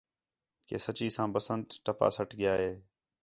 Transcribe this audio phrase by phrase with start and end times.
[0.67, 2.71] کہ سچّی ساں بسنت ٹپا سٹ ڳِیا ہِے